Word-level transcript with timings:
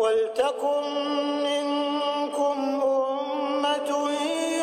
ولتكن 0.00 0.84
منكم 1.44 2.58
أمة 2.84 3.90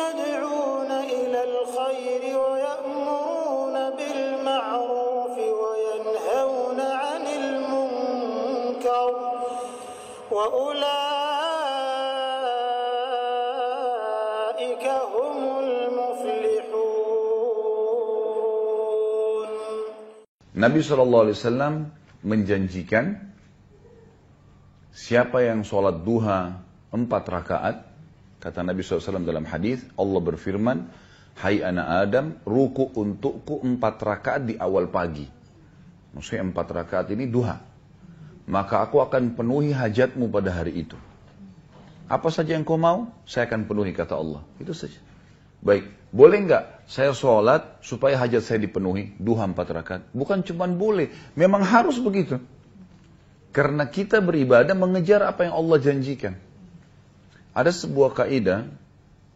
يدعون 0.02 0.90
إلى 0.90 1.40
الخير 1.50 2.22
ويأمرون 2.40 3.76
بالمعروف 3.96 5.36
وينهون 5.62 6.80
عن 6.80 7.22
المنكر 7.40 9.14
وأولئك 10.30 10.88
هم 15.14 15.38
المفلحون. 15.62 16.68
Nabi 20.58 20.82
SAW 20.82 21.30
menjanjikan 22.26 23.37
siapa 24.98 25.46
yang 25.46 25.62
sholat 25.62 26.02
duha 26.02 26.58
empat 26.90 27.24
rakaat, 27.30 27.86
kata 28.42 28.66
Nabi 28.66 28.82
SAW 28.82 29.22
dalam 29.22 29.46
hadis 29.46 29.86
Allah 29.94 30.18
berfirman, 30.18 30.90
Hai 31.38 31.62
anak 31.62 31.86
Adam, 31.86 32.26
ruku 32.42 32.90
untukku 32.98 33.62
empat 33.62 34.02
rakaat 34.02 34.42
di 34.50 34.58
awal 34.58 34.90
pagi. 34.90 35.22
Maksudnya 36.10 36.42
empat 36.50 36.66
rakaat 36.74 37.14
ini 37.14 37.30
duha. 37.30 37.62
Maka 38.50 38.82
aku 38.82 38.98
akan 38.98 39.38
penuhi 39.38 39.70
hajatmu 39.70 40.34
pada 40.34 40.50
hari 40.50 40.82
itu. 40.82 40.98
Apa 42.10 42.34
saja 42.34 42.58
yang 42.58 42.66
kau 42.66 42.80
mau, 42.80 43.14
saya 43.22 43.46
akan 43.46 43.70
penuhi 43.70 43.94
kata 43.94 44.18
Allah. 44.18 44.42
Itu 44.58 44.74
saja. 44.74 44.98
Baik, 45.62 45.86
boleh 46.10 46.38
nggak 46.42 46.90
saya 46.90 47.14
sholat 47.14 47.78
supaya 47.86 48.18
hajat 48.18 48.42
saya 48.42 48.58
dipenuhi? 48.58 49.14
Duha 49.22 49.46
empat 49.46 49.68
rakaat. 49.70 50.02
Bukan 50.10 50.42
cuma 50.42 50.66
boleh, 50.66 51.14
memang 51.38 51.62
harus 51.62 52.02
begitu. 52.02 52.42
Karena 53.50 53.88
kita 53.88 54.20
beribadah 54.20 54.76
mengejar 54.76 55.24
apa 55.24 55.48
yang 55.48 55.54
Allah 55.56 55.78
janjikan. 55.80 56.36
Ada 57.56 57.72
sebuah 57.74 58.14
kaidah 58.14 58.68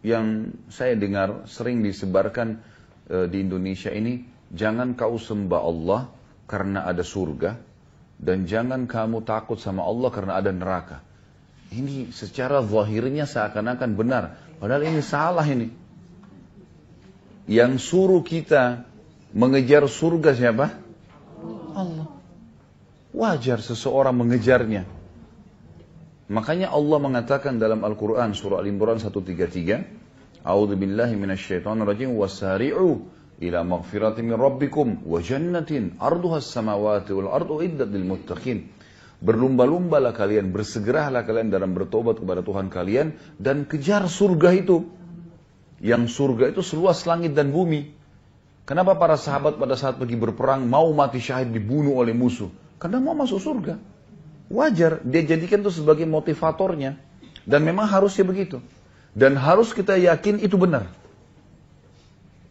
yang 0.04 0.52
saya 0.68 0.94
dengar 0.94 1.48
sering 1.48 1.80
disebarkan 1.82 2.60
e, 3.08 3.26
di 3.26 3.42
Indonesia 3.42 3.90
ini, 3.90 4.22
jangan 4.52 4.94
kau 4.94 5.16
sembah 5.16 5.62
Allah 5.62 6.00
karena 6.46 6.84
ada 6.84 7.00
surga 7.02 7.56
dan 8.22 8.46
jangan 8.46 8.86
kamu 8.86 9.26
takut 9.26 9.58
sama 9.58 9.82
Allah 9.82 10.10
karena 10.14 10.38
ada 10.38 10.54
neraka. 10.54 11.02
Ini 11.72 12.14
secara 12.14 12.62
zahirnya 12.62 13.26
seakan-akan 13.26 13.90
benar, 13.98 14.38
padahal 14.62 14.86
ini 14.86 15.00
salah 15.02 15.42
ini. 15.48 15.72
Yang 17.50 17.90
suruh 17.90 18.22
kita 18.22 18.86
mengejar 19.34 19.88
surga 19.90 20.30
siapa? 20.36 20.66
Wajar 23.22 23.62
seseorang 23.62 24.18
mengejarnya. 24.18 24.82
Makanya 26.26 26.74
Allah 26.74 26.98
mengatakan 26.98 27.62
dalam 27.62 27.86
Al-Quran 27.86 28.34
surah 28.34 28.58
Al-Imran 28.58 28.98
133, 28.98 30.42
A'udhu 30.42 30.74
billahi 30.74 31.14
minasyaitonir 31.14 31.86
rajim 31.86 32.18
wasari'u 32.18 33.06
ila 33.38 33.62
maghfirati 33.62 34.26
min 34.26 34.34
rabbikum 34.34 35.06
wa 35.06 35.22
jannatin 35.22 36.02
arduha 36.02 36.42
samawati 36.42 37.14
wal 37.14 37.30
ardu 37.30 37.62
iddat 37.62 37.94
lil 37.94 38.02
muttaqin. 38.02 38.74
Berlumba-lumbalah 39.22 40.10
kalian, 40.18 40.50
bersegeralah 40.50 41.22
kalian 41.22 41.54
dalam 41.54 41.78
bertobat 41.78 42.18
kepada 42.18 42.42
Tuhan 42.42 42.74
kalian 42.74 43.14
dan 43.38 43.70
kejar 43.70 44.02
surga 44.10 44.50
itu. 44.50 44.90
Yang 45.78 46.10
surga 46.18 46.50
itu 46.50 46.66
seluas 46.66 47.06
langit 47.06 47.38
dan 47.38 47.54
bumi. 47.54 47.94
Kenapa 48.66 48.98
para 48.98 49.14
sahabat 49.14 49.62
pada 49.62 49.78
saat 49.78 50.02
pergi 50.02 50.18
berperang 50.18 50.66
mau 50.66 50.90
mati 50.90 51.22
syahid 51.22 51.54
dibunuh 51.54 52.02
oleh 52.02 52.18
musuh? 52.18 52.61
Karena 52.82 52.98
mau 52.98 53.14
masuk 53.14 53.38
surga. 53.38 53.78
Wajar, 54.50 54.98
dia 55.06 55.22
jadikan 55.22 55.62
itu 55.62 55.70
sebagai 55.70 56.02
motivatornya. 56.02 56.98
Dan 57.46 57.62
memang 57.62 57.86
harusnya 57.86 58.26
begitu. 58.26 58.58
Dan 59.14 59.38
harus 59.38 59.70
kita 59.70 59.94
yakin 59.94 60.42
itu 60.42 60.58
benar. 60.58 60.90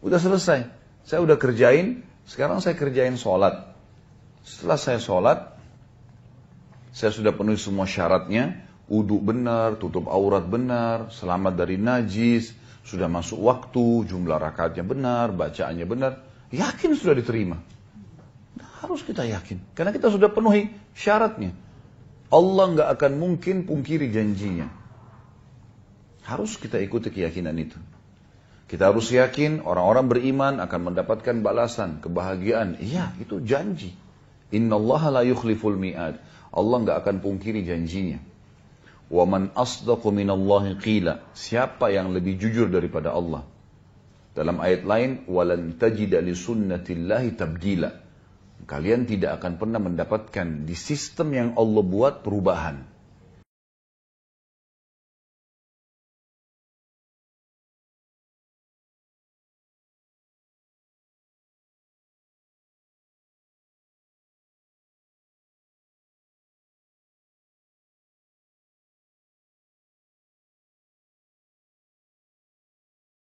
Udah 0.00 0.16
selesai. 0.16 0.72
Saya 1.04 1.20
udah 1.20 1.36
kerjain, 1.36 2.00
sekarang 2.24 2.64
saya 2.64 2.72
kerjain 2.80 3.20
sholat. 3.20 3.76
Setelah 4.40 4.80
saya 4.80 4.98
sholat, 5.04 5.38
saya 6.96 7.12
sudah 7.12 7.36
penuhi 7.36 7.60
semua 7.60 7.84
syaratnya. 7.84 8.64
Uduk 8.88 9.20
benar, 9.20 9.76
tutup 9.76 10.08
aurat 10.08 10.48
benar, 10.48 11.12
selamat 11.12 11.60
dari 11.60 11.76
najis, 11.76 12.56
sudah 12.84 13.06
masuk 13.08 13.40
waktu, 13.40 14.08
jumlah 14.08 14.36
rakaatnya 14.36 14.84
benar, 14.84 15.32
bacaannya 15.32 15.86
benar. 15.86 16.12
Yakin 16.52 16.96
sudah 16.96 17.16
diterima. 17.16 17.60
Harus 18.82 19.06
kita 19.06 19.22
yakin. 19.22 19.62
Karena 19.78 19.94
kita 19.94 20.10
sudah 20.10 20.26
penuhi 20.26 20.74
syaratnya. 20.98 21.54
Allah 22.34 22.64
nggak 22.74 22.88
akan 22.98 23.12
mungkin 23.22 23.62
pungkiri 23.62 24.10
janjinya. 24.10 24.66
Harus 26.26 26.58
kita 26.58 26.82
ikuti 26.82 27.14
keyakinan 27.14 27.54
itu. 27.62 27.78
Kita 28.66 28.90
harus 28.90 29.12
yakin 29.12 29.62
orang-orang 29.62 30.08
beriman 30.10 30.54
akan 30.58 30.80
mendapatkan 30.90 31.44
balasan, 31.44 32.02
kebahagiaan. 32.02 32.82
Iya, 32.82 33.14
itu 33.22 33.38
janji. 33.44 33.94
Inna 34.50 34.80
Allah 34.80 35.20
la 35.20 35.22
yukhliful 35.28 35.78
mi'ad. 35.78 36.18
Allah 36.50 36.76
nggak 36.82 36.98
akan 37.06 37.16
pungkiri 37.20 37.62
janjinya. 37.62 38.18
Wa 39.12 39.28
man 39.28 39.52
asdaqu 39.52 40.08
minallahi 40.08 40.80
qila. 40.80 41.20
Siapa 41.36 41.92
yang 41.92 42.16
lebih 42.16 42.40
jujur 42.40 42.66
daripada 42.72 43.12
Allah? 43.12 43.44
Dalam 44.32 44.56
ayat 44.64 44.88
lain, 44.88 45.28
walan 45.28 45.76
tajida 45.76 46.24
li 46.24 46.32
sunnatillahi 46.32 47.36
tabdila. 47.36 47.92
Kalian 48.62 49.10
tidak 49.10 49.42
akan 49.42 49.58
pernah 49.58 49.80
mendapatkan 49.82 50.62
di 50.62 50.76
sistem 50.78 51.34
yang 51.34 51.48
Allah 51.58 51.82
buat 51.82 52.22
perubahan. 52.22 52.91